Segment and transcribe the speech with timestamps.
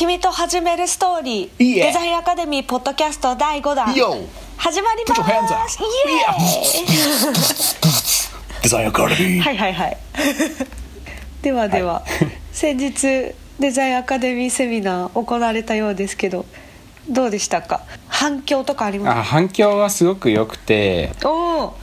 [0.00, 4.26] 君と始めるストーリー Yeah デザインアカデミーポッドキャスト第5弾 Yo
[4.56, 5.78] 始まります。
[8.62, 9.96] デザインアカデミーはいはいはい。
[11.44, 12.02] ではでは、
[12.50, 16.46] 先日デザインアカデミーセミナー行われたようですけど
[17.06, 17.82] どうでしたか？
[18.08, 21.12] 反響とかありあま反響はすごく良くて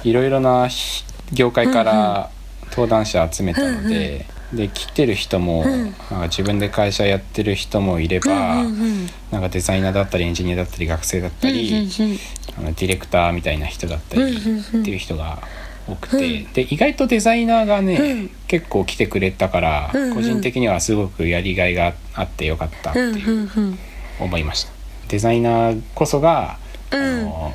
[0.04, 1.04] いろいろなひ
[1.34, 2.32] 業界から
[2.72, 5.94] 登壇者集めたので、で来てる人も、うん。
[6.24, 9.08] 自分で会社やってる人もいれば、うんうんうん。
[9.32, 12.20] なんかデザイナーだったりエンジニアだったり学生だったり、うんうんうん。
[12.58, 14.42] あのディレクターみたいな人だったりっ
[14.84, 15.42] ていう人が
[15.88, 16.54] 多くて、うん。
[16.54, 18.30] で意外とデザイナーがね、うん。
[18.48, 20.16] 結構来てくれたから、うんうん。
[20.16, 23.80] 個人的にはすごくやりがいがあってよかったっていううん。
[24.20, 24.72] 思いました。
[25.10, 26.58] デザイナーこそが、
[26.92, 27.00] うん。
[27.00, 27.54] あの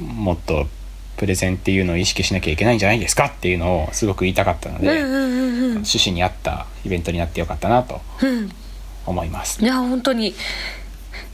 [0.00, 0.66] もっと
[1.22, 5.70] プレゼンっていうのを意識しなきゃいけないんじゃないですかっていうのをすごく言いたかったので、うんうんうんうん。
[5.74, 8.50] 趣旨に合ったイベントになってよかったなとうん。
[9.06, 9.62] 思います。
[9.62, 9.64] い。
[9.64, 10.34] や本当に。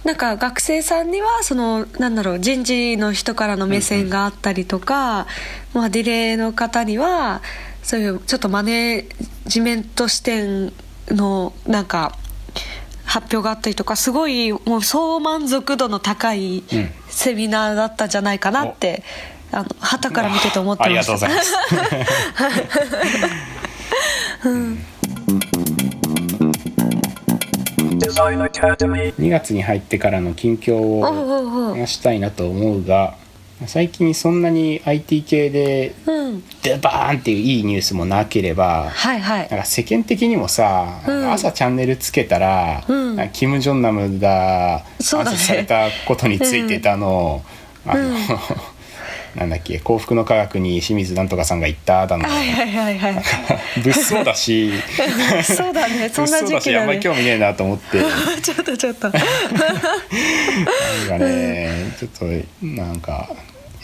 [0.05, 5.27] なんか学生さんにはそのなんだろう人事の人からの目線があったりとか、
[5.73, 7.41] まあ、ディレイの方には
[7.83, 10.71] そういうちょっとマネージメント視点
[11.09, 12.15] のなんか
[13.07, 16.91] 発表があったりとかすごいもう総満足度の高いうん。
[17.09, 19.03] セミナーだったんじゃないかなって、
[19.53, 21.13] あの旗から見てて思ってありました。
[21.13, 21.55] がとうございます。
[27.99, 29.15] Design Academy.
[29.15, 31.03] 2月に入ってからの近況を
[31.73, 33.17] 話したいなと思うが
[33.67, 47.43] 最近そんなに IT 系でうん、デバーンっていういいニュースもなければはいはいなんか世間的にもさ、うん朝チャンネルつけたら、うんなんかキム・ジョンナムが暗殺されたことについてたの、
[47.85, 48.17] あの、うん
[49.35, 53.23] なんだっけ幸福の科学に清水なんとかさんが言っただの、はいはいはいはい。
[53.83, 54.73] 物騒だし。
[55.45, 56.09] そうだね。
[56.13, 58.01] そんな物騒だしあんまり興味ねえなと思って。
[58.43, 59.09] ちょっとちょっと。
[59.11, 59.21] なん
[61.09, 62.25] かね、ちょっと
[62.65, 63.29] なんか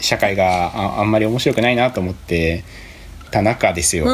[0.01, 2.63] 社会がああんまり面白くないなと思って
[3.31, 4.11] た中ですよ、うん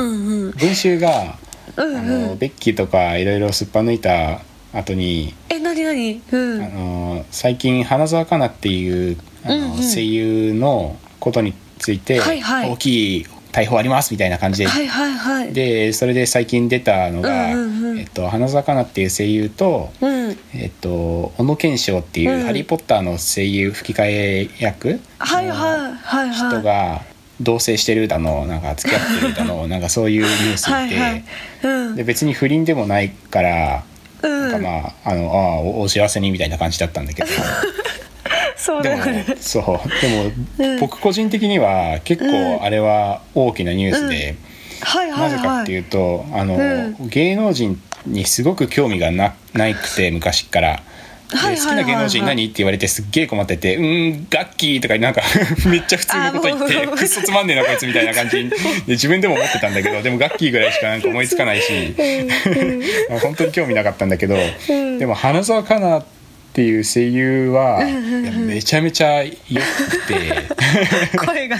[0.47, 0.51] うん。
[0.51, 1.37] 文集が、
[1.75, 4.41] うんあのうんベッキーとかいろいろすっぱ抜いた
[4.73, 6.21] 後に、えなになに？
[6.31, 6.63] うん。
[6.63, 9.81] あの最近花澤香菜っていうあの、うんうん。
[9.81, 12.69] 声優のことについて、はいはい。
[12.71, 14.67] 大きい逮捕ありますみたいな感じで。
[14.67, 15.53] はいはいはい。
[15.53, 17.99] でそれで最近出たのが、うんうんうん。
[17.99, 20.37] えっと、花澤香菜っていう声優と、うん。
[20.53, 22.45] えっと、小野賢章っていう、うん。
[22.45, 24.99] ハリー・ポッター」の声優吹き替え役の
[26.33, 27.01] 人はいが
[27.41, 31.23] 同棲してるだのなんか付き合ってるだのなんかそういうニュースで,、はいはい
[31.63, 31.95] うん。
[31.95, 33.83] で別に不倫でもないから、
[34.21, 34.41] うん。
[34.41, 37.27] なんかまああのあお幸せにみたいな感じだったんだけど
[38.61, 39.37] そうでもだよね。
[39.39, 39.63] そう。
[39.63, 40.79] でも、うん。
[40.79, 44.35] 僕個人的には結構あれは大きなニュースで。
[44.81, 45.31] はいはない。
[45.31, 46.55] ぜかっていはいうとあの、
[46.99, 50.83] う芸能人にすごく興味がなないくて昔から。
[51.31, 51.85] ではいはいはいはい。
[51.85, 55.23] 好きな芸能人何って言われてすっげえ困ってて「うーんガッキー」とかなんか
[55.65, 56.97] めっちゃ普通のこと言ってあもう。
[56.97, 58.51] くっそつまんねえなこいつみたいな感じ で
[58.89, 61.95] 自分でも思ってたんだけどでもガッキーぐらいしかなんか思いつかないし。
[63.21, 64.35] 本当に興味なかったんだけど、
[64.71, 64.99] ん。
[64.99, 66.03] でも花澤香菜
[66.51, 67.79] っていう声優は、
[68.45, 70.33] めちゃめちゃ良くて。
[71.17, 71.57] 声が。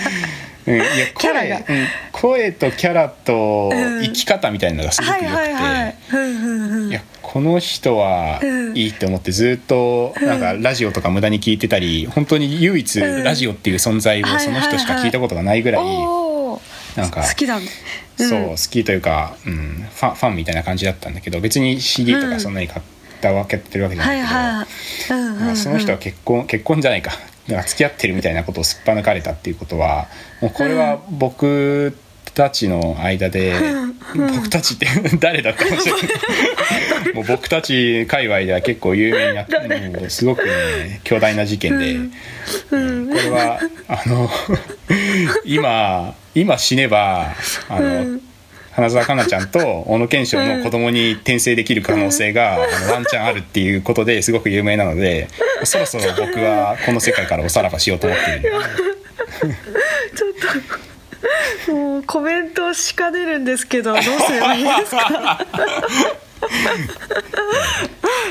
[0.68, 0.86] うん、いや
[1.18, 1.64] キャラが。
[1.64, 4.04] 声,、うん、声とキャラとうん。
[4.04, 5.30] 生き方みたいなのがすごくはい良
[6.90, 8.78] くて、この人はうん。
[8.78, 13.24] いいって思ってずっとなんかラジオとか無駄に聞いてたり本当に唯一うん。
[13.24, 16.62] ラジオっていう存在をはいその人しか聞いたことがないぐらいおお
[16.98, 17.60] なんか好きだ。
[17.60, 17.68] ね
[18.18, 22.82] そう好きというか、うん、ファンファンみたいな感じだったんだけど別に CD とかそんなに買っ
[23.20, 24.36] たわけてるわけじゃなはいいけど。
[24.36, 24.56] はい。
[24.58, 24.66] うん
[25.56, 27.12] その人は結婚結婚じゃないか。
[27.48, 30.08] なんか付き合ってるみたいなことをすっぱ抜かれたっていうことは
[30.42, 31.98] もうこれは僕
[32.34, 33.54] たちの間で、
[34.16, 34.88] 僕たちって
[35.20, 36.02] 誰だったかもしれない。
[37.14, 41.96] もう僕たち界隈では結構有名になってすごくね巨大な事件で、
[42.72, 43.10] うん。
[43.10, 44.30] これはあの
[45.44, 47.34] 今今死ねば
[47.68, 48.22] あの、うん
[48.72, 55.28] 花澤香菜ちゃんと小野賢章の子供に転生できる可能性が、あのワンチャンあるっていうことですごく有名なので
[55.66, 58.52] そろそろ僕はこの世界からおさらばしようと思ってる。
[60.16, 60.32] ちょっ
[61.66, 65.46] ともうコメントしか出るんですけどどうすればいいですか？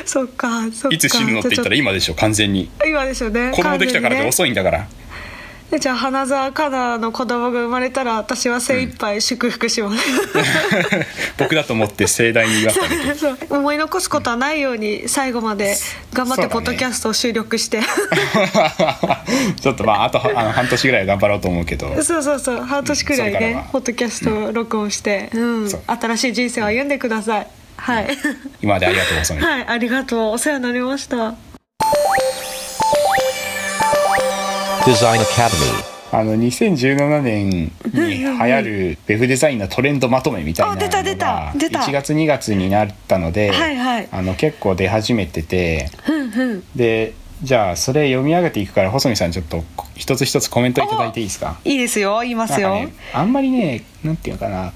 [0.04, 0.94] そっかそっか。
[0.94, 2.70] いつ死ぬのって言ったら今でしょ完全に。
[2.86, 3.52] 今ですよね。
[3.54, 4.88] 子供できたからで完遅いんだから、
[5.78, 10.04] じゃあ花澤香菜の子供が生まれたら私は精一杯祝福します、
[11.38, 12.80] 僕だと思って盛大に言わせ
[13.36, 15.76] て 思い残すことはないように最後まで
[16.12, 17.80] 頑張ってポッドキャストを収録して。
[19.60, 22.02] ちょっとまああとあの半年ぐらいは頑張ろうと思うけど。
[22.02, 25.70] そうそうそう半年くらいねポッドキャストを録音して、うん。
[25.86, 27.46] 新しい人生を歩んでください。
[27.76, 28.18] はい。
[28.60, 30.20] 今までありがとう細見はいありがとう。
[30.32, 31.49] お世話になりました
[36.12, 41.80] あの2017年に流行るウェブデザインのトレンドまとめみたいなのあ出た出たが出た。
[41.80, 44.08] 1月2月になったので、はいはい。
[44.10, 46.64] あの結構出始めててふんふん。
[46.74, 49.62] でじゃあそれ読み上げていくから細見さんちょっと
[49.94, 51.60] 一つ一つコメントいただいていいですか？
[51.64, 54.72] いいですよ言いますよ、なんかねあんまりねなんていうのかな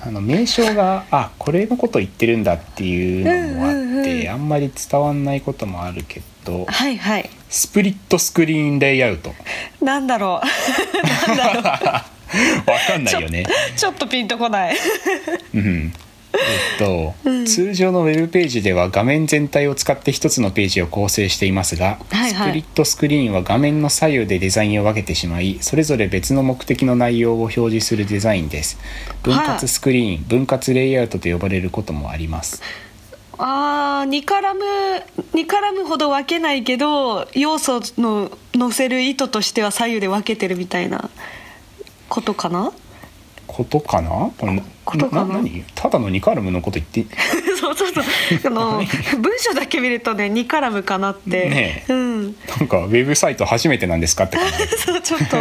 [0.00, 7.30] あの名称があこれのこと言ってるんだっていうのもあって、あんまり伝わんないこともあるけどはいはい。
[7.48, 9.32] スプリットスクリーンレイアウト。
[9.80, 11.28] なんだろう。
[11.28, 12.04] なんだろうわ
[12.86, 13.44] かんないよね。
[13.76, 14.76] ちょっとピンとこない。
[15.54, 15.92] うん。
[16.34, 17.14] えっと、
[17.46, 22.48] 通常のウェブページでは画面全体を使って一つのページを構成していますが、はいはい。
[22.48, 28.78] スプリットスクリーンは画面の左右でデザインを分けてしまいそれぞれ別の目的の内容を表示するデザインです。
[29.22, 32.62] 分割スクリーン、分割レイアウトと呼ばれることもあります
[33.38, 34.60] あー2カラム
[35.34, 41.10] 2カラムほど分けないけど要素の載せる意図としては左右で分けてるみたいな
[42.08, 42.72] ことかな？
[43.46, 44.30] ことかな？
[44.84, 45.64] ことかな何？
[45.74, 47.14] ただのニカルムのこと言って。
[47.58, 48.04] そうそうそう。
[48.46, 48.82] あの
[49.18, 51.92] 文章だけ見るとね2カラムかなって、ねえ。
[51.92, 52.24] うん。
[52.24, 52.30] な
[52.64, 54.54] んかウェブサイト初めてなんですかって感じ。
[54.78, 55.36] そうちょっと。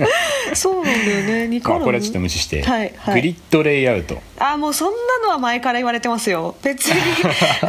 [0.54, 1.44] そうなんだよね。
[1.44, 1.80] 2カラム。
[1.80, 3.14] まあこれはちょっと無視して、はいはい。
[3.14, 4.22] グリッドレイアウト。
[4.40, 6.56] あもうそんなのは前から言われてますよ。
[6.62, 7.00] 別に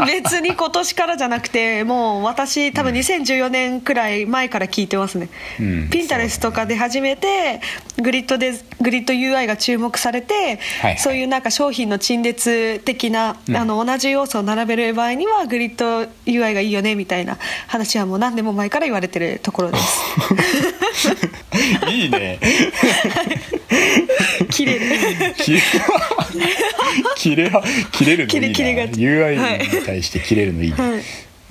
[0.06, 5.30] 別に今年からじゃなくてもう私多分2014年くらい前から聞いてますね、
[5.60, 5.89] うん。
[5.89, 7.60] ピンタレスとかで始めて
[7.98, 13.57] グリッドでグリッド UI が注目されて、はいはいそういうなんか商品の陳列的な、うん。
[13.57, 20.03] あの同じ要素を並べる場合にはグリッド UI がいいよねみたいな話はもう何年も前から言われてるところです。
[21.89, 22.38] いいね。
[24.51, 24.85] 切れる。
[25.35, 25.53] 切
[27.35, 27.51] れ
[27.95, 28.38] 切れるのいいな。
[28.38, 31.01] 切れ切れがはい UI に対して切れるのいいね、はい。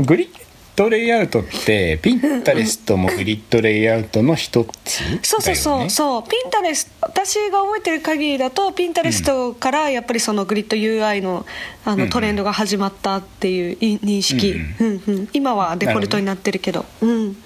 [0.04, 0.47] グリッ
[0.78, 11.44] ドレイアウトってピンタレストもグリッドレイアウトの一つだよねそうそうそうそうピンタレス私が覚えてる限りだとピンタレストからやっぱりそのグリッド UI の
[11.84, 15.28] あのトレンドが始まったっていうい認識、ううんうん。
[15.32, 16.84] 今はデフォルトになってるけど。
[17.00, 17.36] うん。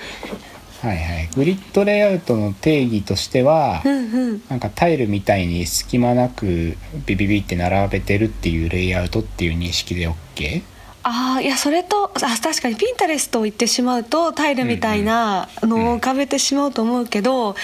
[0.83, 1.29] はいはい。
[1.37, 4.43] グリッドレイアウトの定義としては、うんうん。
[4.49, 6.77] なんかタイルみたいに隙間なく
[7.07, 10.63] ビビビって並べてるっていうレイアウトっていう認識で OK?
[11.05, 12.11] ああいやそれとあ
[12.43, 17.57] 確かにピンタレストを言ってしまうとタイルみたいなのを浮かべてしまうと思うけど、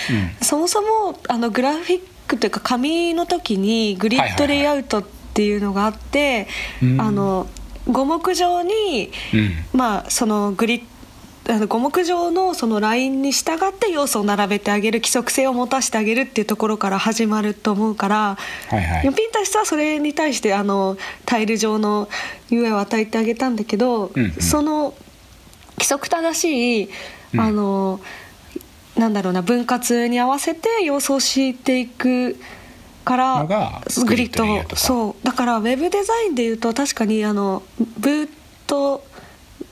[0.43, 5.05] そもそもあのグラフィックというか紙の時にグリッドレイアウトっ
[5.35, 6.49] ていうのがあって、
[6.83, 7.01] うん。
[7.01, 7.47] あの
[7.87, 9.79] 五目状に、うん。
[9.79, 10.85] まあそのグリッ
[11.51, 18.37] あの五目状のそのラインに従って要素を並べてあげる規則性を持たせてあげるっていうところから始まると思うから、
[18.69, 19.03] はいはい。
[19.03, 22.09] ピンタレストはそれに対してあのタイル状の
[22.51, 24.33] UI を与えてあげたんだけど、うんうん。
[24.33, 24.95] その
[25.79, 26.91] 規則正しい
[27.33, 27.41] うん。
[27.41, 28.01] あの、
[28.97, 32.37] なんだろうな分割に合わせて要素を敷いていく
[33.05, 33.47] から
[34.05, 35.27] グリッドそう。
[35.27, 37.63] だからウェブデザインでいうと確かにあの
[37.99, 38.29] ブー
[38.67, 39.05] ト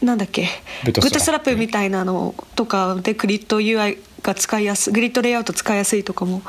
[0.03, 0.49] なんだっけ？
[0.85, 6.43] ブートストラップストラップみたいなのとかでグリッド UI が使いやすいグリッドレイアウト使いやすいとかも。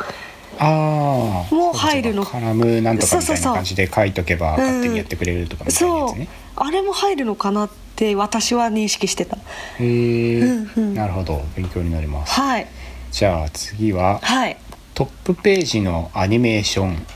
[0.59, 2.25] ああもう入るの。
[2.25, 9.37] カラムなんとかみたいな感じで書いとけば勝手にやってくれるとかみたいなやそうつね、あれも入るのかなって私は認識してた。
[9.37, 9.39] へ
[9.81, 10.93] え、うんうん。
[10.95, 11.43] なるほど。
[11.55, 12.33] 勉強になります。
[12.33, 12.67] はい。
[13.11, 14.57] じゃあ次ははい。
[14.95, 17.05] トップページのアニメーション。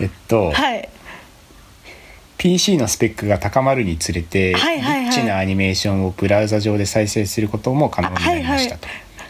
[0.00, 0.88] えっと、はい
[2.38, 5.04] PC のスペックが高まるにつれて、はいはいはい。
[5.04, 8.86] リッチなアニメーションをブラウザ上で再生することも可能になりましたと、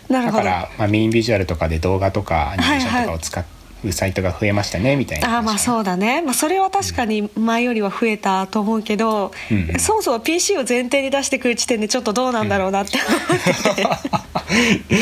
[0.09, 0.45] なるほど。
[0.45, 3.45] だから、まあ、メインビジュアルとかで動画とかアニメーションとかを使う
[3.91, 5.39] サイトが増えましたねみたいな。
[5.39, 9.79] あーまあそうだね、まあ、それは確かに前よりは増えたと思うけど、うんうん。
[9.79, 13.21] そもそも PC を前提に出してくる時点でちょっとどうなんだろうなって思っ
[13.75, 13.79] て。
[14.49, 14.99] て、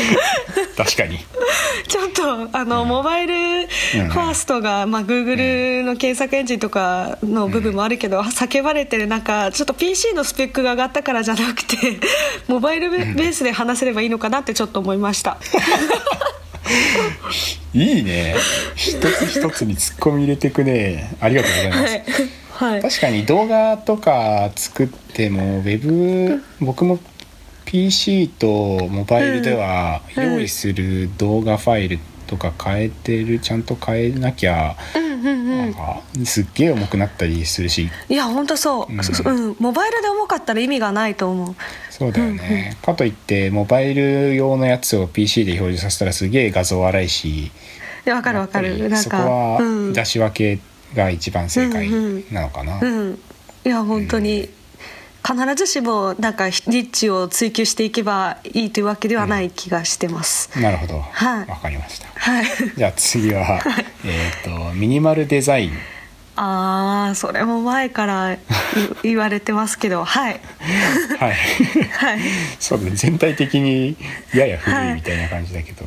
[0.77, 1.19] 確かに。
[1.87, 11.99] ちょっとあの、モバイルファーストが、まあ、Google の検索エンジンとかの部分もあるけど、叫ばれてる中ちょっと PC のスペックが上がったからじゃなくて
[12.47, 15.37] モバイルベースで話せればいいのかなってちょっと思いました。
[17.73, 18.35] いいね。
[18.75, 21.15] 一つ一つにツッコミ入れてくね。
[21.19, 21.93] ありがとうございます、
[22.51, 22.81] はい、はい。
[22.81, 26.99] 確かに動画とか作ってもウェブ僕も
[27.65, 30.33] PC とモバイルではうん。
[30.33, 35.57] 用意する動画ファイルとか変えてるちゃんと変えなきゃうんうんうん。
[35.57, 37.89] なんかすっげえ重くなったりするし。
[38.09, 39.03] いや本当そう、うん。
[39.03, 41.55] そうん、モバイルで重かったら意味がないと思う。
[41.89, 47.51] そうだよね、かといってモバイル用のやつを PC で表示させたらすげえ画像荒いし。
[48.05, 48.77] わかるわかる。
[48.77, 49.93] なんかそこはうん。
[49.93, 50.61] 出し分け
[50.95, 51.89] が一番正解
[52.31, 53.19] なのかな、うん。
[53.65, 54.49] いや本当に
[55.25, 60.97] 必ずしもなんかリッチを追求していけばいいというわけではない気がしてます、なるほど。
[60.97, 61.45] わ、はい。
[61.45, 62.07] かりました。
[62.07, 62.45] はい。
[62.75, 63.61] じゃあ次は、
[64.05, 65.71] えっ、とミニマルデザイン。
[66.39, 68.39] ああそれも前からい
[69.01, 70.39] 言われてますけどはい。
[71.19, 71.33] はい。
[71.91, 72.19] はい。
[72.59, 72.91] そうだね。
[72.93, 73.97] 全体的に
[74.33, 75.83] やや古はいいみたいな感じだけど、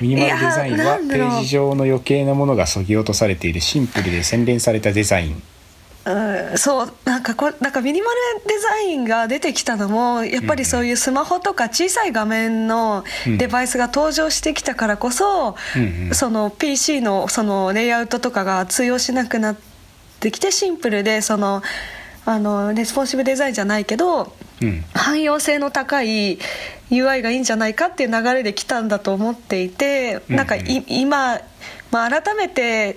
[0.00, 5.42] ミニマルデザインはページ上の余計なものがそぎ落とされているシンプルで洗練されたデザイン
[6.04, 8.16] うんそうなんかこれなんかミニマル
[8.46, 19.56] デザインが出てきたのもやっぱりそういうスマホとか小さい画面のうんデバイスが登場してきたからこそ、うんうんその PC のそのレイアウトとかが通用しなくなっ
[20.20, 21.62] てきてシンプルでその
[22.24, 24.84] あのレスポンシブデザインじゃないけどうん。
[24.94, 26.38] 汎用性の高い
[26.90, 31.40] UI がいいんじゃないかっていう流れで来たんだと思っていて、うんなんかい今、
[31.90, 32.96] まあ、改めて、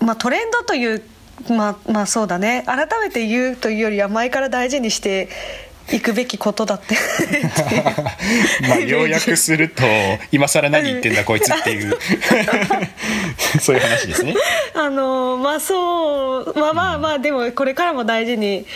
[0.00, 1.02] まあ、トレンドという
[1.48, 2.64] まあまあそうだね。
[2.66, 5.28] 改めて言うというよりは前から大事にして
[5.92, 6.94] いくべきことだって。
[8.68, 9.82] まあ要約すると
[10.32, 11.96] 今更何言ってんだこいつっていう。
[13.60, 14.34] そういう話ですね。
[14.74, 18.66] あのまあそうまあまあまあでもこれからも大事に。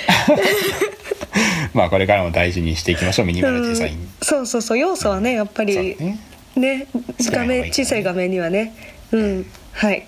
[1.73, 4.09] まあこれからも大事にしていきましょうミニマルデザイン、うん。
[4.23, 4.79] そうそうそう。
[4.79, 6.19] 要素はねやっぱりそうね。
[6.57, 6.87] ね
[7.21, 8.75] 画面小さい画面にはね。
[9.13, 9.47] うん。
[9.73, 10.07] はい。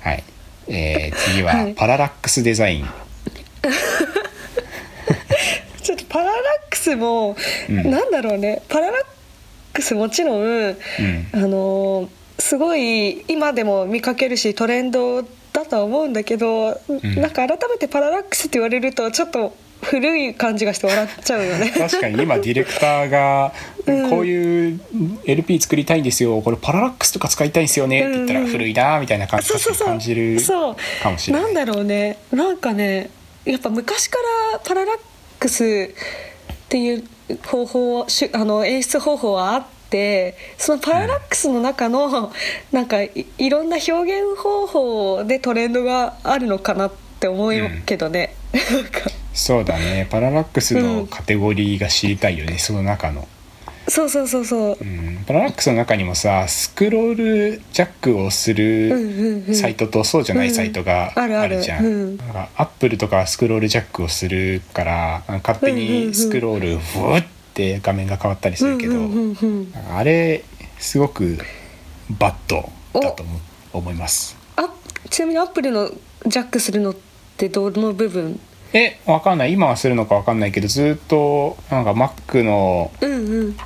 [0.00, 0.22] はい、
[0.68, 1.74] えー次は、はい。
[1.74, 2.84] パララックスデザイン。
[5.82, 6.36] ちょっとパララッ
[6.70, 7.36] クスも、
[7.68, 7.90] うん。
[7.90, 8.62] なんだろうね。
[8.68, 9.04] パララッ
[9.72, 10.76] クスもちろん、うん。
[11.32, 16.76] あのーすごい今でも見かけるしトレンドだとは思うんだけど、ん。
[17.20, 21.70] なんか改めてパララックスって言われるとちょっと古い感じがして笑っちゃうよね。
[21.76, 23.52] 確かに今ディレクターが
[24.08, 24.80] 「こういう
[25.24, 26.40] LP 作りたいんですよ。
[26.40, 29.48] これパララックスとか使いたいんですよね」って言ったらうん古いなみたいな感じ
[29.78, 30.38] 感じる
[31.02, 32.18] かもしれないなんだろうね。
[32.32, 33.10] なんかね
[33.44, 34.18] やっぱ昔か
[34.52, 34.98] らパララッ
[35.40, 37.04] クスっていう
[37.44, 42.32] 方法しあの演出方法はあってそのパララックスの中の、
[42.70, 47.52] なんかいいろんな表現方法でトレンドがあるのかなって思う
[47.84, 49.10] けどね、なんか
[49.42, 50.06] そうだね。
[50.08, 53.26] パララックスうんのカテゴリーが知りたいよね、その中の、
[53.88, 54.78] そうそうそうそう。
[54.80, 57.14] うん、パララックスの中にもさスクロー
[57.56, 59.46] ルジャックをすうんうんうん。
[59.46, 61.40] るサイトとそうじゃないサイトがうん。
[61.40, 62.16] あるじゃん,、うん。
[62.18, 66.06] なんかアップルとかはスクロールジャックをするから勝手うんうんうん。
[66.08, 68.94] にスクロールふわって画面が変わったりするけど、
[69.92, 70.44] あれ
[70.78, 71.38] すごく
[72.10, 72.70] バッド
[73.00, 73.40] だと思
[73.72, 74.36] 思います。
[74.54, 74.68] あ
[75.10, 75.90] ちなみにアップルの
[76.26, 76.96] ジャックするのっ
[77.36, 78.38] てどの部分
[78.72, 79.52] えわかんない。
[79.52, 83.56] 今はするのかわかんないけどずっとなんか Mac のうんうん。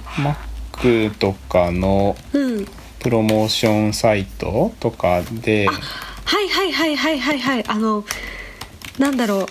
[0.74, 2.66] Mac とかのうん。
[2.98, 7.64] プロモーションサイトとかではいはいはいはいはいはい。
[7.68, 8.04] あの
[8.98, 9.46] なんだろう。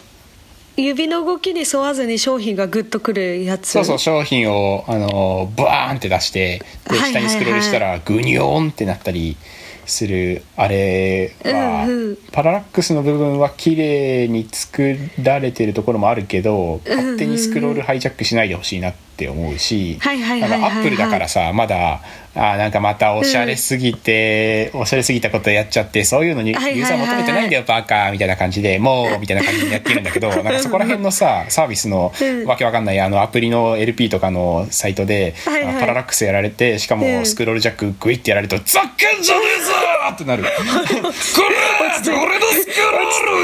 [0.78, 3.70] 指の動きに沿わずに商品がグッとくるやつ。
[3.70, 9.38] そうそう商品をあのバーンって出してで下にスクロールしたらグニョーンってなったり
[9.86, 12.18] するあれは、うんうん。
[12.32, 20.70] パララックスの部分は綺麗に作られてるところもあるけど勝手にスクロールハイジャックしないでほしいなって思うしはいはいなんはいはい。
[20.70, 22.02] はいかアップルだからさまだ
[22.38, 32.46] あなんかまたおしゃれすぎて、おしゃれすぎたことやっちゃってそういうのにユーザー求めてないんだよバカみたいな感じでもうみたいな感じでやってるんだけど なんかそこら辺のさサービスのうん。
[32.46, 35.76] わけわかんないあのアプリの LP とかのサイトで、はいはい。
[35.78, 37.26] あパララックスやられてしかもうん。
[37.26, 39.72] スクロールジャックグイってやられると「ざっけんじゃねえぞ!」
[40.12, 40.70] ってなる「こ
[41.00, 42.28] れ俺のスクロー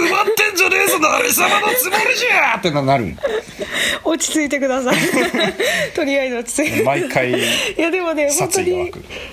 [0.01, 3.15] ル奪ってんじゃねえぞ誰様のつもりじゃ!」ってなる
[4.03, 4.95] 落ち着いてください。
[5.95, 6.83] とりあえず落ち着いて。
[6.83, 7.35] 毎回い
[7.77, 8.91] やでもね本当に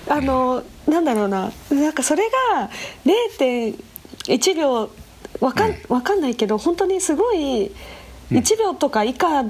[0.08, 1.52] あのなんだろうな。
[1.70, 2.24] なんかそれ
[2.54, 2.70] が
[3.06, 4.90] 0.1秒
[5.40, 7.70] わかん,、わかんないけど本当にすごい
[8.30, 9.44] 1秒とか以下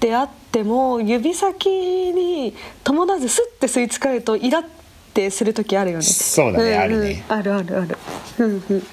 [0.00, 1.68] であっても指先
[2.12, 4.64] に伴わずスッて吸い付かれるとイラっ
[5.14, 6.04] てする時あるよね。
[6.04, 6.80] そうだねんん。
[6.80, 7.24] あるね。
[7.28, 7.98] あるあるある。
[8.38, 8.86] うんうん。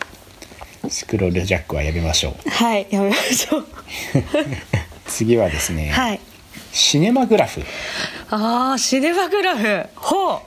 [0.89, 2.49] スクロールジャックはやめましょう。
[2.49, 3.65] はいやめましょう
[5.07, 6.19] 次はですね、はい。
[6.71, 7.61] シネマグラフ。
[8.29, 9.85] ああシネマグラフ。
[9.95, 10.39] ほう。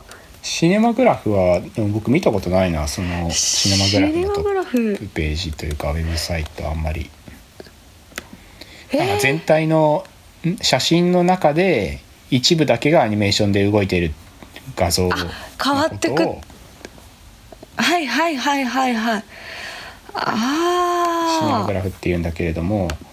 [0.43, 7.11] シネマグラフはでも僕見たことないなそのシネマグラフのトップページというかウェブサイトあんまり。
[8.93, 10.07] えなんか全体の
[10.47, 10.57] ん？
[10.63, 12.01] 写真の中で
[12.31, 14.15] 一部だけがアニメーションで動いている
[14.77, 15.11] 画像
[15.63, 19.23] 変わってくはいはいはいはいはい。
[19.23, 19.27] シ
[21.45, 23.08] ネマグあラフっていうんだけれどもまあ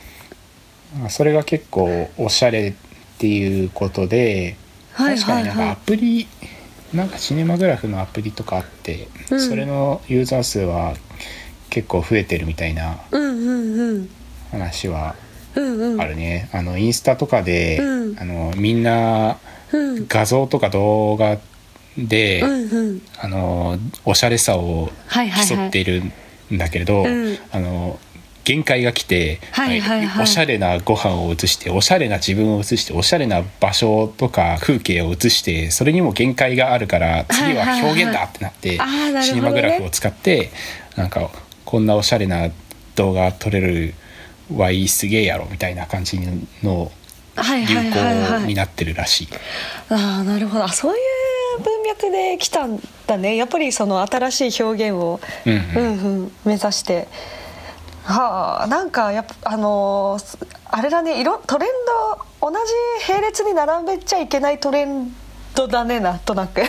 [1.10, 4.58] それが結構おしゃれっていうことで
[4.94, 6.28] はい確かになんかアはいはいプリ
[6.94, 9.42] なんかシネマグラフのアプリとかあって、うん。
[9.42, 10.96] それのユーザー数は
[11.70, 13.00] 結構増えてるみたいな
[14.52, 15.16] 話は
[15.56, 18.20] あるね、あのインスタとかで、うん。
[18.20, 19.38] あのみんな
[19.74, 20.08] うん。
[20.08, 21.38] 画像とか動画
[21.98, 23.02] で、うんうん。
[23.18, 25.58] あのおしゃれさをはいはいはい。
[25.58, 26.04] 競っている
[26.54, 27.38] んだけれど、うん。
[27.52, 28.00] あの
[28.46, 30.06] 限界が来て、はいはい。
[30.06, 39.14] はいおしゃれなご飯を写しておしゃれな自分を写しておしゃれな場所とか風景を写してそれにも限界があるから次は表現だってなって、はいはい。
[39.14, 40.52] はいシネマグラフを使って
[40.96, 41.30] なんか
[41.66, 42.50] こんなおしゃれな
[42.96, 43.94] 動画撮れる
[44.56, 46.20] はいいすげえやろみたいな感じ
[46.64, 46.92] の
[47.36, 48.42] はい流はいはいはい。
[48.42, 49.28] 行になってるらしい。
[49.90, 50.64] ああなるほど。
[50.64, 50.96] あそうい
[51.60, 53.36] う文脈で来たんだね。
[53.36, 57.08] やっぱりその新しい表現を、うんううんんうん、目指して
[58.06, 61.70] はあなんかやっぱあのーあれだね色トレン
[62.42, 65.16] ド同じ並列に並べちゃいけないトレン
[65.56, 66.62] ドだねなんとなく。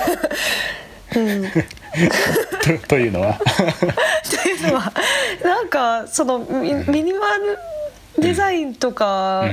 [1.16, 1.44] うん、
[2.80, 3.30] とというのは？
[3.30, 3.34] っ
[4.42, 4.92] ていうのは
[5.44, 7.58] なんかそのミミニマル
[8.18, 9.44] デザインとか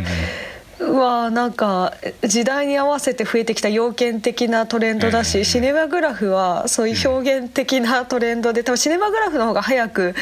[0.80, 10.16] はなんか時代に合わせて増えてきた要件的なトレンドだし、うんシネマグラフはそういう表現的なトレンドで多分シネマグラフの方が早く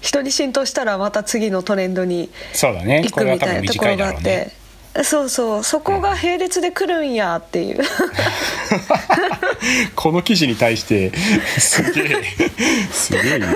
[0.00, 4.63] 人に浸透したらまた次のトレンドに行くみたいなところがあってね。
[5.02, 7.80] そうそうそこが並列で来るんやっていう。
[9.96, 11.10] この記事に対して
[11.58, 12.22] すげえ
[12.92, 13.48] すげえ言うな。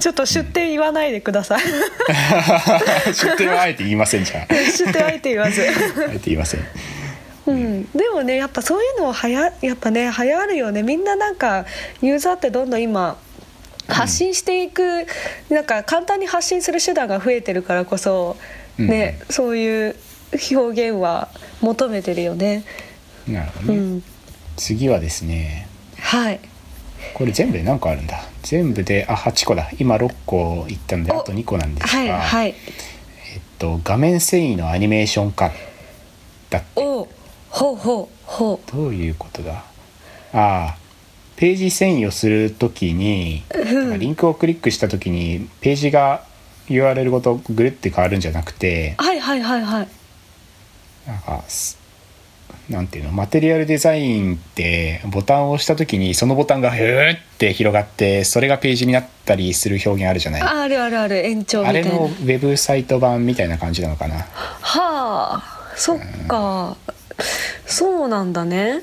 [0.00, 1.60] ちょっと出典言わないでください。
[3.12, 4.54] 出典はあえて言いませんじゃあ。
[4.54, 5.60] 出典あえて言わず。
[5.62, 5.72] あえ
[6.14, 6.66] て言いません。
[7.46, 10.82] うん、でもねやっぱそういうのはややっぱね流行るよね。
[10.82, 11.66] みんななんか
[12.00, 13.18] ユーザーってどんどん今
[13.88, 15.06] 発信していく、
[15.48, 18.36] なんか簡単に発信する手段が増えてるからこそ、
[18.78, 19.96] ねそういう
[20.52, 21.28] 表現は
[21.60, 22.64] 求めてるよね。
[23.26, 24.02] なるほどね、うん、
[24.56, 25.68] 次はですね。
[25.98, 26.40] はい。
[27.14, 28.20] これ全部で何個あるんだ？
[28.42, 29.70] 全部であ8個だ。
[29.78, 32.48] 今6個いったんでおあと2個なんですが、はいはい。
[32.48, 32.54] えっ
[33.58, 35.50] と、画面遷移のアニメーション化
[36.50, 36.68] だって。
[36.76, 37.08] おう
[37.48, 38.14] ほうほう。
[38.26, 39.64] ほどういうことだ？
[40.32, 40.76] ああ
[41.36, 43.44] ページ遷移をするときに、
[43.98, 46.25] リンクをクリックしたときにページが
[46.68, 49.88] URL ごとぐるって変わるんじゃなくてうはいはいはいはい。
[51.06, 51.78] なんかす
[52.68, 53.12] なんていうの？
[53.12, 60.42] マテリアルデザインってボタンを押した時にそのボタンがヒューって広がってそれがページになったりする表現あるじゃない？
[60.42, 61.90] ああるあるある延長みあたいな。
[61.90, 64.16] れのウェブサイト版みたいな感じなのかな？
[64.16, 64.24] は
[64.60, 66.76] あそっか。
[67.66, 68.82] そうなんだね。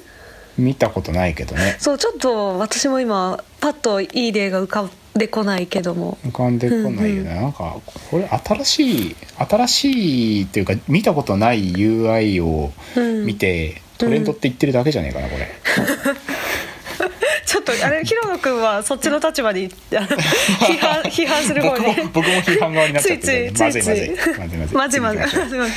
[0.57, 1.75] 見たことないけどね。
[1.79, 6.17] そうちょっと私も今パッといい例が浮かんでこないけども。
[6.25, 7.77] 浮かんでこないよね、なんか
[8.09, 13.25] これ新しい新しいっていうか見たことない UI をうん。
[13.25, 15.47] 見て、トレンドって言ってるだけじゃねえかなこれ、
[17.45, 24.75] ちょっとあれ広野君はそっちの立場に批判批判する方僕もに僕も批判側になっちゃってる ついついまずいまずい。
[24.75, 25.29] まずいまずいまずい。
[25.29, 25.59] 次行きましょう。
[25.59, 25.71] まずい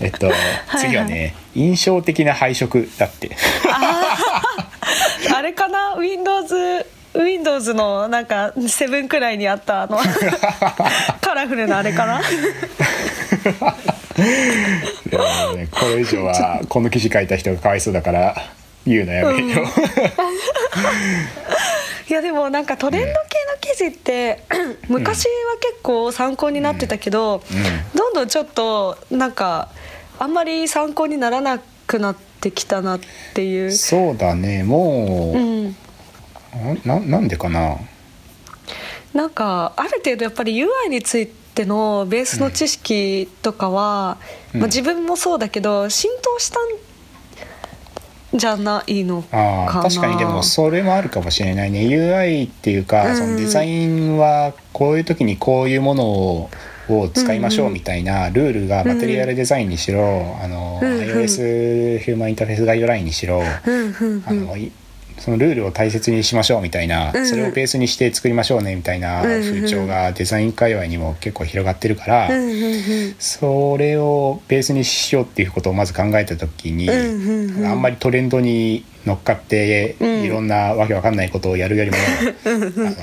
[0.00, 0.32] えっと
[0.78, 3.30] 次はね印象的な配色だって。
[5.34, 6.54] あ れかな？Windows
[7.14, 9.98] Windows のなんか7くらいにあったあの
[11.20, 12.20] カラフルなあれかな？
[12.20, 12.22] い
[15.10, 18.34] やねこれ以上はこの記事書いた人がかわいそうだから
[18.86, 19.64] 言うのやめよう、
[22.10, 23.14] いやでもなんかトレンド系の
[23.60, 24.42] 記事って
[24.88, 27.42] 昔は結構参考になってたけど、
[27.94, 29.68] どんどんちょっとなんか
[30.18, 33.00] あんまり参考にならなくなってきたなっ
[33.34, 33.72] ていう。
[33.72, 35.76] そうだねもう、うん
[36.84, 37.76] ななんでかな？
[39.14, 44.18] なんかある程度やっぱり UI についてのベースの知識とかは、
[44.54, 44.60] うん。
[44.60, 46.58] まあ、自分もそうだけど浸透した
[48.36, 49.64] んじゃないのかな。
[49.64, 51.80] あー確かにでもそれもあるかもしれないね。
[51.80, 53.16] UI っていうか、うん。
[53.16, 56.50] そのデザインはこういう時にこういうものを
[56.88, 61.00] を使いましょうみたいなルールがマテリアルデザインにしろ、あのうんうん。
[61.00, 64.24] iOS ヒューマンインターフェースガイドラインにしろ、うんうんうん。
[64.26, 64.72] あのい
[65.22, 67.26] そのルールを大切にしましょうみたいな、うん。
[67.28, 72.76] それをベースにして作りましょうねみたいなうんうん風潮がデザイン界隈にも結構広がってるから、うんうんう
[73.10, 73.14] ん。
[73.20, 77.66] それをベースにしようっていうことをまず考えた時に、うんうんうん。
[77.66, 80.22] あんまりトレンドに乗っかって、うん。
[80.22, 81.96] いろんなわけわかんないことをやるよりも、
[82.44, 82.96] あの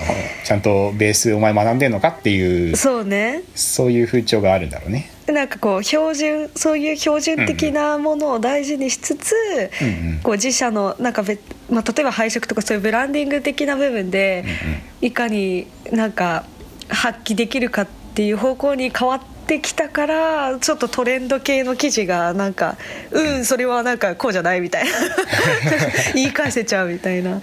[0.43, 3.43] ちゃんとベースお前学んでんのかっていうそうね。
[3.55, 5.09] そういう風潮があるんだろうね。
[5.27, 9.33] なんかこう標準そういう標準的なものを大事にしつつ、
[9.81, 10.19] うんうん。
[10.21, 14.45] こう自社のなんか別、まあ、例えば配色とかそういうブランディング的な部分で、
[15.01, 16.45] いかになんか
[16.87, 22.77] 発揮できるかっていう方向に変わっってきたからちょっとトレンド系の記事がなんか
[23.09, 24.91] うんそれはなんかこうじゃないみたいな。
[26.13, 27.41] 言い返せちゃうみたいな、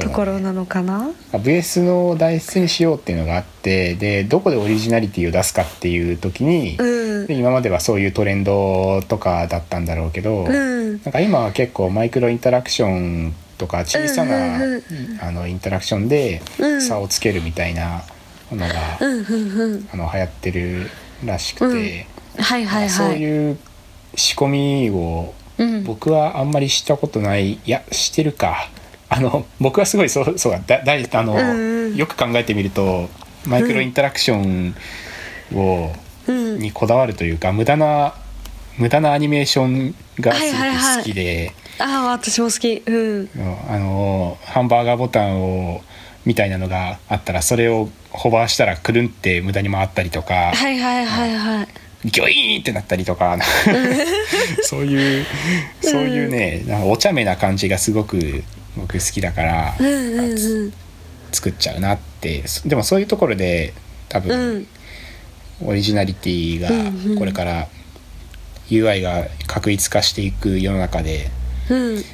[0.00, 7.07] ところなのかな？VS の代質にしようっていうのがあってでどこでオリジナリティを出すかっていう時に、うん。
[7.07, 11.02] で今まではそういうトレンドとかだったんだろうけど、うん。
[11.02, 14.82] なんか今は結構マイクロインタラクションとか小さな、うんうんうん
[15.20, 16.82] あのインタラクションでうん。
[16.82, 18.02] 差をつけるみたいな
[18.50, 20.90] のが、うんうんうんあの流行ってる
[21.24, 22.06] らしくて、
[22.38, 23.18] はいはいそうはい。
[23.18, 23.58] いう
[24.14, 25.84] 仕込みをうん。
[25.84, 28.68] 僕はあんまりしたことないいやしてるか。
[29.10, 30.82] あの僕はすごいそうそうだ。
[30.82, 31.96] だだあの、うんうん。
[31.96, 33.08] よく考えてみると
[33.46, 34.74] マイクロインタラクション
[35.54, 38.14] を、うんにこだわるというか無駄な
[38.78, 42.82] 無駄なアニメーションがすごく好きで、ああ私も好き。
[42.88, 43.28] うん。
[43.68, 45.82] あのハンバーガーボタンを
[46.24, 51.68] みたいなのがあったらそれをホバーしたらくるんって無駄に回ったりとか、はいはいはいはい。
[52.04, 53.36] ギョイーンってなったりとか
[54.62, 55.26] そういう
[55.80, 58.44] そういうねなんかお茶目な感じがすごく
[58.76, 60.72] 僕好きだからうんうんうん。
[61.32, 62.44] 作っちゃうなって。
[62.64, 63.74] でもそういうところで
[64.08, 64.66] 多う分ん
[65.64, 67.18] オリジナリティがうんうん。
[67.18, 67.68] これから
[68.68, 71.30] UI が確一化していく世の中で
[71.70, 72.04] うん。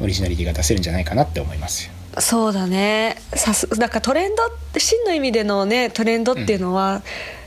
[0.00, 1.92] オリジナリティが出せるんじゃないかなって思いますよ。
[2.20, 3.16] そうだね。
[3.34, 4.42] さすなんかトレンド
[4.78, 7.02] 真の意味でのねトレンドっていうのは、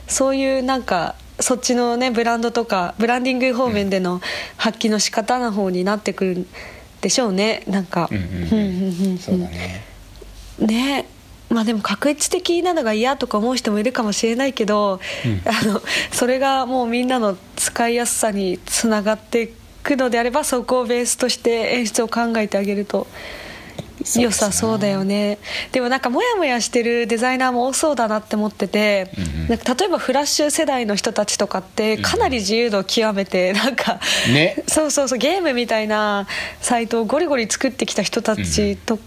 [0.07, 4.21] そういうなんかそっちのねブランドとかブランディング方面での
[4.57, 6.47] 発揮の仕方の方になってくる
[7.01, 7.63] でしょうね。
[7.67, 8.09] なんか。
[8.11, 8.23] うんうん。
[8.23, 9.17] うんうんうんうん。
[9.17, 9.83] そうだね。
[10.59, 11.07] ね
[11.49, 15.41] まあでも確一的なのが嫌とか思う人もいるかもしれないけど、うん。
[15.45, 15.81] あの
[16.11, 19.47] それがもうみんなの使いやすさにつながってい
[19.83, 23.07] くのであればそこをベースとして演出を考えてあげると
[24.15, 25.37] 良さそうだよね。
[25.71, 29.47] でもなんかモヤモヤしてるデザイナーも多そうだなって思ってて、うんうん。
[29.49, 33.99] なんか例えばフラッシュ世代の人たちとかってかなり自由度を極めてなんか、
[34.33, 34.63] ね。
[34.67, 36.27] そうそうそうゲームみたいな
[36.59, 39.03] サイトをゴリゴリ作ってきた人たちとか、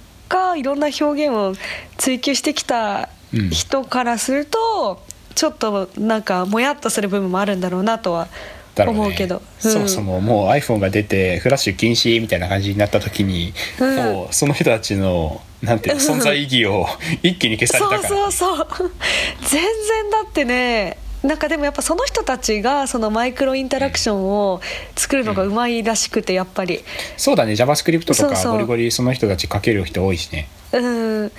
[0.56, 1.54] いろんな表現を
[1.96, 5.02] 追求してきたうん人からすると、
[5.34, 8.28] ちょっとなんかもやっとする部分もあるんだろうなとは
[8.76, 13.96] 思うけど、そもそももう iPhone が出てフラッシュ禁止みたいな感じになった時に、うん。
[13.96, 16.86] もうその人たちのなんていうの 存在意義を
[17.22, 18.90] 一気に消されたから、そうそうそう。
[19.46, 24.60] 全然だってねなんかでもやっぱその人たちがそのマイクロインタラクションを
[24.96, 26.84] 作るのがうまいらしくてやっぱり。
[27.16, 27.52] そうだね。
[27.52, 30.48] JavaScript とかゴリゴリその人たち書ける人多いしね。
[30.72, 31.32] うん、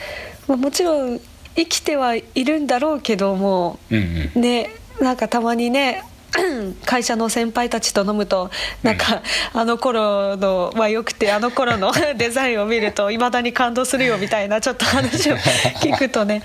[0.47, 1.19] まあ、もちろん
[1.55, 4.41] 生きてはいるんだろうけどもうんうん。
[4.41, 6.03] ねなんかたまにね
[6.85, 8.49] 会社の先輩たちと飲むと
[8.83, 9.21] なんか、
[9.53, 15.37] あの頃のはよくてあの頃の デザインを見るといまだに感動するよみたいなちょっと話を
[15.81, 16.41] 聞くとね、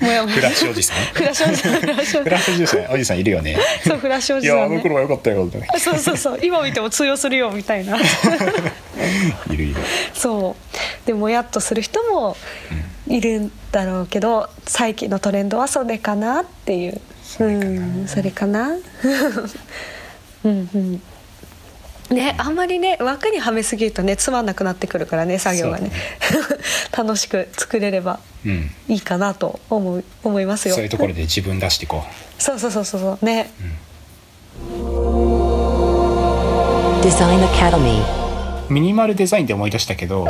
[0.00, 0.34] うん、もやもや。
[0.36, 0.96] フラッシュおじさん？
[1.12, 1.72] フラッシュおじさん。
[1.80, 2.94] フラッシュおじさん。
[2.94, 3.58] おじさんいるよね。
[3.86, 6.38] そうフラッシュおいじさん、ね、やあの頃は良かったよそうそうそう。
[6.42, 7.96] 今見ても通用するよみたいな。
[9.50, 9.76] いるいる。
[10.14, 10.56] そ
[11.04, 11.06] う。
[11.06, 12.36] でもやっとする人も
[13.08, 17.00] いるんだろうけど最近のトレンドはそれかなっていう
[17.40, 18.70] うんそれかな？
[20.44, 21.02] うんうん。
[22.10, 25.90] ねあんまりね枠にはめすぎるとねつまんなくなってくるからね作業がね。
[26.96, 28.70] 楽しく作れればうん。
[28.88, 30.74] いいかなと思う思いますよ。
[30.74, 32.04] そういうところで自分出していこ
[32.38, 33.24] そうそうそうそうそう。
[33.24, 33.50] ね、
[37.02, 38.00] Design Academy.
[38.68, 40.26] うミニマルデザインで思い出したけど、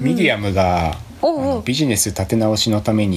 [0.00, 3.16] ミディアムがおうビジネス立て直しのために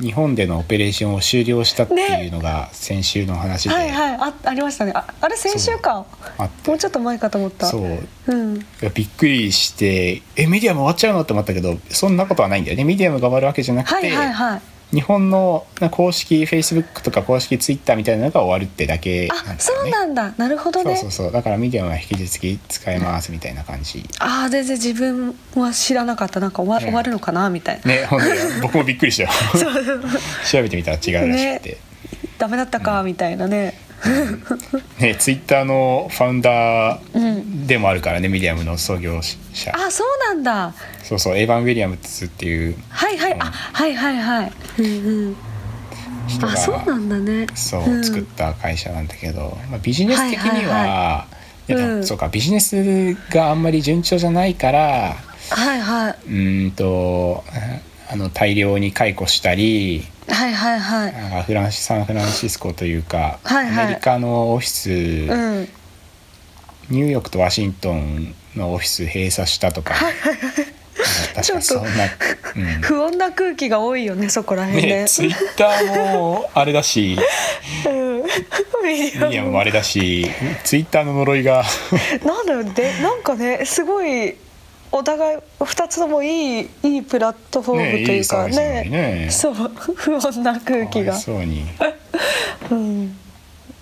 [0.00, 4.14] 日本でのオペレーションを終了したっていうのが先週の話で、はいはい。
[4.16, 4.92] あありましたね。
[4.94, 6.06] ああれ先週か。
[6.66, 7.66] もうちょっと前かと思った。
[7.66, 7.98] そう。
[8.28, 8.58] うん。
[8.94, 11.20] びっくりしてえメディアム終わっちゃうの？
[11.20, 12.84] って思ったけどそんなことはないんだよね。
[12.84, 20.34] メディアムが終わるわけじゃなくて、はいはいはい日本のな公式 Facebook とか公式 Twitter みたいなのが終わるってだけなんだよあねそうなんだ。
[20.38, 20.96] なるほどね。
[20.96, 21.32] そうそうそう。
[21.32, 24.02] だからメディアムは引き続き使えますみたいな感じ。
[24.18, 26.40] ああ全然自分は知らなかった。
[26.40, 26.86] なんか終わ,、ね。
[26.86, 27.90] 終わるのかなみたいな。
[27.90, 29.28] ね本当に僕もびっくりしたよ。
[30.50, 31.78] 調べてみたら違うらしくて、
[32.38, 33.74] ダメだったかみたいなね。
[35.00, 39.20] ねツイッターのファウンダうんーでもあるからねメディアムの創業
[39.52, 39.72] 者。
[39.74, 40.72] あそうなんだ。
[41.02, 41.36] そうそう。
[41.36, 42.76] エヴァン・ウィリアムズっていう。
[42.88, 43.42] はいはい、うん。
[43.42, 44.46] あはいはいはい。
[44.46, 47.46] うんうん人があそうなんだね。
[47.54, 48.04] そう、ん。
[48.04, 51.26] 作った会社なんだけど、まあ、ビジネス的には,、
[52.02, 55.16] そうかビジネスがあんまり順調じゃないから
[55.50, 56.12] はいはい。
[56.12, 57.44] うーんと
[58.10, 61.12] あの大量に解雇したりはいはいはい。
[61.12, 63.84] なんかフランシサンフランシスコというか、はいはい。
[63.84, 65.68] アメリカのオフィス、うん。
[66.90, 69.94] ニューヨークとワシントンのオフィス閉鎖したとか
[71.42, 71.90] 確かそんな、
[72.56, 77.16] うん、不穏な空気が多いよねそこら辺ねねツイッターもあれだし。
[77.86, 78.22] うん。
[78.82, 80.26] ミミディアムもあれだし。
[80.64, 81.64] ツイッターの呪いが。
[82.24, 84.36] なんだろうでなんかねすごい
[84.90, 89.28] お互い2つともいいいいプラットフォームというかねいいサービスなのにね。
[89.30, 91.14] そう不穏な空気が。
[91.14, 91.64] そうに。
[92.70, 93.16] うん、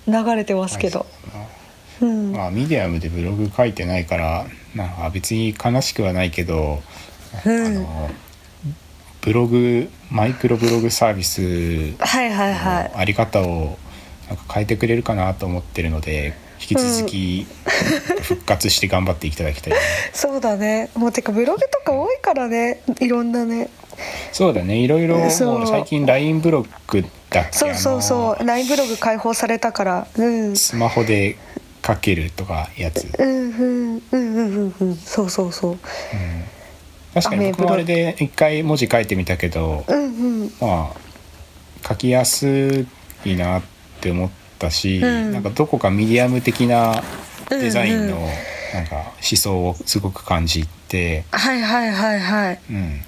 [0.06, 1.06] 流れてますけど、
[2.00, 6.78] うん、まあミディアムでブログ書いてないからなんか別に悲しくはないけど、うん
[7.44, 8.10] あの
[9.22, 11.40] ブログマイクロブログサービス
[11.98, 13.76] のあり方を
[14.28, 17.46] なんか変えてくれるかなと思ってるので引き続き
[18.22, 19.74] 復活して頑張っていただきたい、
[20.14, 20.88] そうだね。
[20.94, 22.80] もうてかブログとか多いからね。
[23.00, 23.68] いろんなね。
[24.32, 24.76] そうだね。
[24.76, 27.58] いろいろ最近 LINE ブログだっけ？
[27.58, 28.44] そうそうそう。
[28.46, 30.06] LINE ブログ開放されたから。
[30.16, 30.56] うん。
[30.56, 31.36] スマホで
[31.86, 33.06] 書けるとかやつ。
[33.18, 34.96] うんうんうんうんうんうん。
[34.96, 35.78] そうそうそう
[37.22, 40.52] 確かに僕もあれで一回文字書いてみたけどうんうん。
[40.60, 42.86] まあ書きやす
[43.24, 43.62] いなっ
[44.00, 45.32] て思ったし、うん。
[45.32, 47.02] なんかどこかミディアム的な
[47.48, 48.28] デザインうんの
[48.74, 52.60] なんか思想をすごく感じて、はいはいはいはい。
[52.70, 53.00] うん、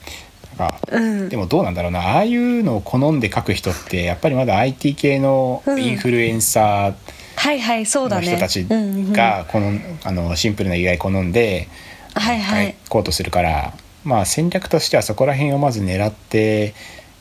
[0.59, 1.29] なんかうん。
[1.29, 2.01] でもどうなんだろうな。
[2.01, 6.95] ああいうのを好んで書く人ってやっぱりまだ IT 系のインフルエンサ
[7.37, 8.27] はいはいそうーだね。
[8.27, 8.77] の人たちうんう
[9.11, 9.73] んがこの
[10.05, 11.69] あのシンプルな UI 好んで
[12.15, 12.75] はいはい。
[12.85, 16.75] 書こうとするから、まあ戦略としてはそこら辺をまず狙って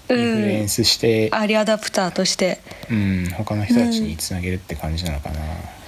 [0.10, 2.60] インフルエンスして、アーリーアダプターとして。
[2.90, 5.40] うん他の人たちにつなげるって感じなのかな。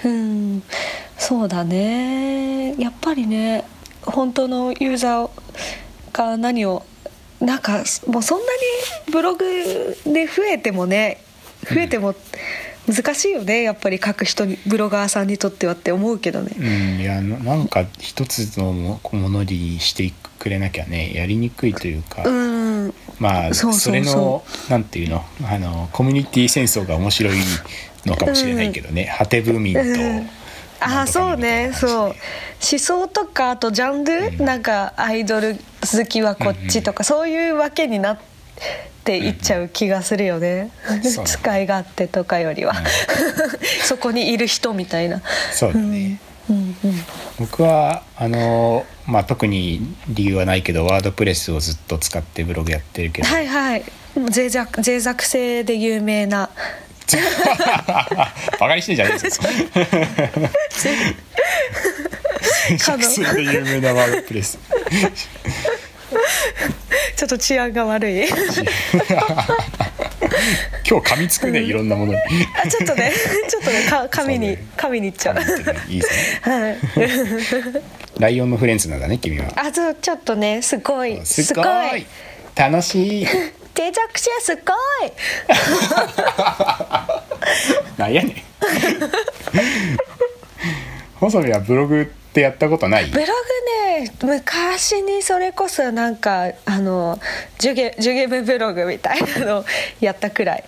[0.03, 0.63] うん。
[1.17, 2.75] そうだね。
[2.77, 3.63] やっぱりね
[4.01, 5.29] 本当のユーザー
[6.11, 6.85] が何を
[7.39, 8.45] なんかもうそんな
[9.07, 9.45] にブログ
[10.05, 11.21] で増えてもね
[11.69, 12.15] 増えても
[12.89, 16.51] 難しいよねやっぱり書く人にブロガーさんにとってはって思うけどね。
[16.57, 22.31] うん、いやななんか一つのもものにしてくれなきゃねやりにくいというか、う
[22.87, 22.93] ん。
[23.19, 27.37] まあそれのなんていうのあのコミュニティ戦争が面白い
[28.05, 30.29] のかもしれないけどね、果てブーミンと、うん。
[30.79, 31.71] ああそうね。
[31.73, 32.15] そう思
[32.61, 34.45] 想とかあとジャンル、うん。
[34.45, 38.23] なんかアイドル好きはこっちとか、そういうわけになって
[39.17, 40.71] いっちゃう気がするよね、
[41.25, 42.73] 使い勝手とかよりは、
[43.83, 45.21] そこにいる人みたいな。
[45.51, 46.19] そうだね、
[46.49, 46.75] うん。
[46.83, 47.03] うん。
[47.39, 53.83] 僕はあのまあ特に理由はないけどワードプレスをずっと使ってブログやってるけど、はいはい。
[54.15, 56.49] 脆弱脆弱性で有名な。
[58.59, 59.47] バカにしてんじゃないですか
[62.91, 64.59] かのそれで有名なワードプレス
[67.19, 68.23] ちょっと治安が悪い。
[70.89, 72.19] 今日噛みつくねいろんなものに。
[72.55, 73.11] あちょっとね
[73.49, 74.67] ちょっとねか紙にそうね。
[74.77, 75.35] 紙にいっちゃう。
[75.89, 76.13] いいです
[76.49, 76.55] ね。
[76.55, 76.77] はい。
[78.19, 79.51] ライオンのフレンズなんだね君は。
[79.57, 81.65] あそうちょっとねすごいすごい。
[82.55, 83.25] 楽しい。
[83.77, 84.61] 脆弱性すご
[85.05, 85.11] い。
[87.97, 88.35] なんやねん。
[91.19, 93.05] 細見はブログってやったことない？
[93.07, 93.31] ブログ
[93.99, 97.19] ね昔にそれこそなんかあの
[97.57, 99.65] ジュゲジュゲムブログみたいなの
[99.99, 100.63] やったくらい。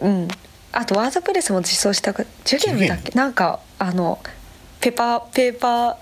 [0.00, 0.28] うん。
[0.72, 3.12] あとワードプレスも実装したくジュゲムだっけ？
[3.16, 4.18] なんかあの
[4.80, 5.96] ペパペーパー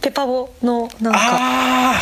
[0.00, 1.18] ペパボのなんか。
[1.22, 2.00] ああ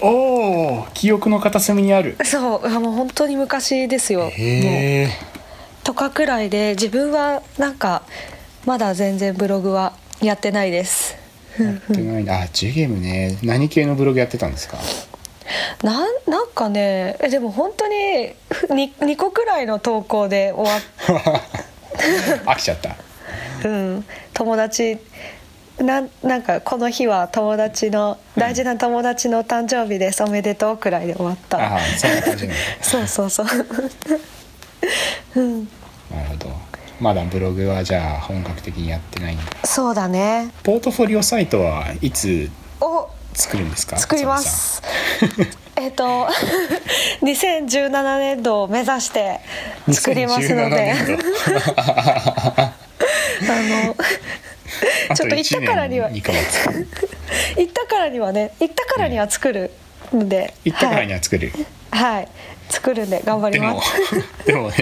[0.00, 2.16] おお記憶の片隅にある。
[2.24, 4.30] そうあもう本当に昔ですよ。
[4.38, 5.08] え
[5.84, 8.02] とかくらいで自分はなんか
[8.64, 11.16] まだ全然ブログはやってないです。
[11.58, 12.24] やってない。
[12.24, 13.38] なあジュゲムね。
[13.42, 14.78] 何系のブログやってたんですか？
[15.82, 18.34] なんなんかねえでも本当に
[18.68, 20.82] 2, 2個くらいの投稿で終わっ
[22.44, 22.96] 飽きちゃった。
[23.64, 24.04] うん。
[24.34, 24.98] 友達
[25.78, 30.22] なんなんかこの日は友達の大事な友達の誕生日です。
[30.22, 33.46] おめでとうくらいで終わった、ああそんな感じなんだ そうそうそう。
[35.36, 35.68] うん。
[36.10, 36.50] なるほど
[37.00, 39.44] まだブログはじゃあ本格的にやってないんだ。
[39.64, 40.50] そうだね。
[40.64, 43.98] ポートフォリオサイトはいつお作るんですか？
[43.98, 44.82] 作りま細す
[45.76, 46.26] えっと
[47.22, 49.40] 2017年度を目指して
[49.92, 50.92] 作りますので。
[50.94, 51.22] 2017年度。
[52.32, 52.74] あ
[53.86, 53.96] の
[55.10, 56.10] あ ちょっと行ったからには。
[56.10, 56.86] 1年2ヶ月
[57.56, 59.70] 行ったからにはね行ったからには作る
[60.12, 61.52] ので、行ったからには作る、
[61.90, 62.28] はい、はい、
[62.68, 63.92] 作るんで頑張ります。
[64.46, 64.76] でも ね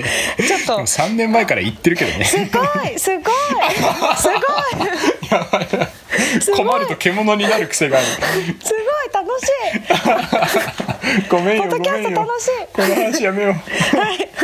[0.46, 0.76] ちょっと。
[0.76, 2.24] でも3年前から言ってるけどね。
[2.24, 4.40] すごいすごいすご
[5.60, 6.56] い。
[6.56, 8.06] 困ると獣になる癖がある。
[8.06, 11.28] すごい楽しい。
[11.28, 12.50] ごめんよポッドキャスト楽しい。
[12.72, 13.54] この話やめよう。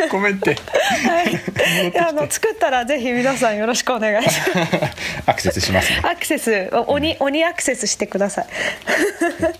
[0.09, 0.55] ごめんって。
[0.55, 1.89] はい。
[1.89, 4.77] いやあの作ったらぜひ皆さんよろしくお願いします。
[5.25, 6.01] アクセスしますね。
[6.03, 8.45] アクセスお鬼鬼アクセスしてください。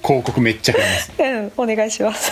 [0.04, 1.12] 広告めっちゃ増えます。
[1.18, 2.32] うんお願いします